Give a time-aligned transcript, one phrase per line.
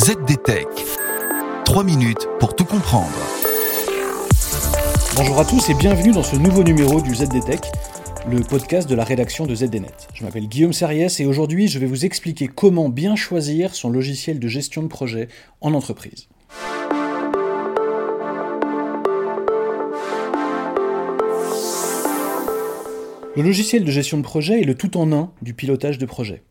[0.00, 0.66] ZDTech.
[1.66, 3.12] 3 minutes pour tout comprendre.
[5.14, 7.60] Bonjour à tous et bienvenue dans ce nouveau numéro du ZDTech,
[8.26, 9.92] le podcast de la rédaction de ZDNet.
[10.14, 14.38] Je m'appelle Guillaume Sariès et aujourd'hui je vais vous expliquer comment bien choisir son logiciel
[14.38, 15.28] de gestion de projet
[15.60, 16.28] en entreprise.
[23.36, 26.42] Le logiciel de gestion de projet est le tout en un du pilotage de projet.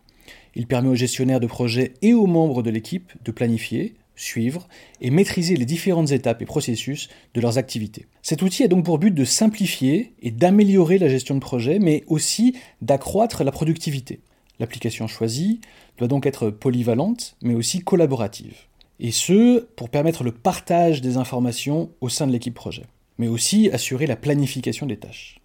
[0.59, 4.67] Il permet aux gestionnaires de projet et aux membres de l'équipe de planifier, suivre
[4.99, 8.07] et maîtriser les différentes étapes et processus de leurs activités.
[8.23, 12.03] Cet outil a donc pour but de simplifier et d'améliorer la gestion de projet, mais
[12.07, 14.19] aussi d'accroître la productivité.
[14.59, 15.61] L'application choisie
[15.97, 18.57] doit donc être polyvalente, mais aussi collaborative.
[18.99, 22.83] Et ce, pour permettre le partage des informations au sein de l'équipe projet,
[23.17, 25.38] mais aussi assurer la planification des tâches.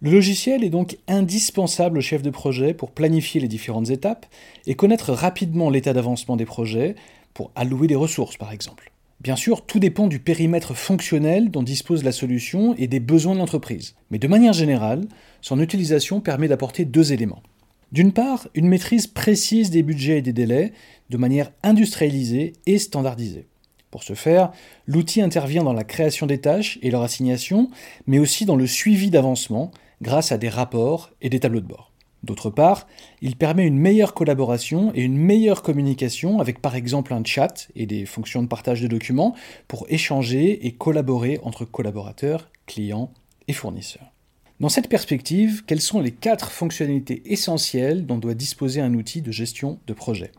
[0.00, 4.26] Le logiciel est donc indispensable au chef de projet pour planifier les différentes étapes
[4.66, 6.94] et connaître rapidement l'état d'avancement des projets
[7.34, 8.92] pour allouer des ressources par exemple.
[9.20, 13.40] Bien sûr, tout dépend du périmètre fonctionnel dont dispose la solution et des besoins de
[13.40, 13.96] l'entreprise.
[14.12, 15.08] Mais de manière générale,
[15.40, 17.42] son utilisation permet d'apporter deux éléments.
[17.90, 20.72] D'une part, une maîtrise précise des budgets et des délais
[21.10, 23.48] de manière industrialisée et standardisée.
[23.90, 24.52] Pour ce faire,
[24.86, 27.70] l'outil intervient dans la création des tâches et leur assignation,
[28.06, 31.92] mais aussi dans le suivi d'avancement grâce à des rapports et des tableaux de bord.
[32.24, 32.88] D'autre part,
[33.22, 37.86] il permet une meilleure collaboration et une meilleure communication avec par exemple un chat et
[37.86, 39.36] des fonctions de partage de documents
[39.68, 43.12] pour échanger et collaborer entre collaborateurs, clients
[43.46, 44.12] et fournisseurs.
[44.58, 49.30] Dans cette perspective, quelles sont les quatre fonctionnalités essentielles dont doit disposer un outil de
[49.30, 50.32] gestion de projet?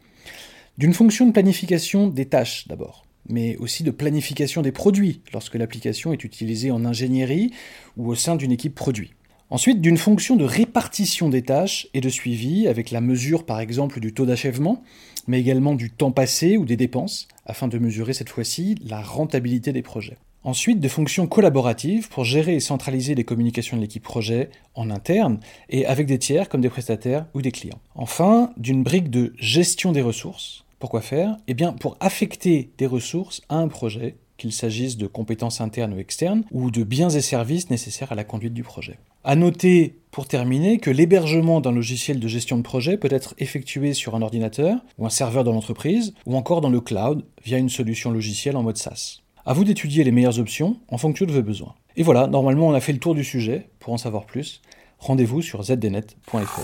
[0.77, 6.11] D'une fonction de planification des tâches d'abord mais aussi de planification des produits lorsque l'application
[6.11, 7.51] est utilisée en ingénierie
[7.95, 9.13] ou au sein d'une équipe produit.
[9.51, 13.99] Ensuite, d'une fonction de répartition des tâches et de suivi, avec la mesure par exemple
[13.99, 14.83] du taux d'achèvement,
[15.27, 19.73] mais également du temps passé ou des dépenses, afin de mesurer cette fois-ci la rentabilité
[19.73, 20.17] des projets.
[20.43, 25.39] Ensuite, de fonctions collaboratives pour gérer et centraliser les communications de l'équipe projet en interne
[25.69, 27.81] et avec des tiers comme des prestataires ou des clients.
[27.95, 30.63] Enfin, d'une brique de gestion des ressources.
[30.77, 31.35] Pourquoi faire?
[31.47, 35.99] Eh bien, pour affecter des ressources à un projet, qu'il s'agisse de compétences internes ou
[35.99, 38.97] externes, ou de biens et services nécessaires à la conduite du projet.
[39.25, 43.93] À noter, pour terminer, que l'hébergement d'un logiciel de gestion de projet peut être effectué
[43.93, 47.69] sur un ordinateur ou un serveur dans l'entreprise, ou encore dans le cloud via une
[47.69, 49.19] solution logicielle en mode SaaS.
[49.45, 51.75] À vous d'étudier les meilleures options en fonction de vos besoins.
[51.97, 53.67] Et voilà, normalement on a fait le tour du sujet.
[53.79, 54.61] Pour en savoir plus,
[54.99, 56.61] rendez-vous sur zdnet.fr.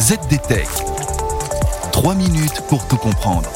[0.00, 0.68] ZDTech.
[1.92, 3.50] 3 minutes pour tout comprendre.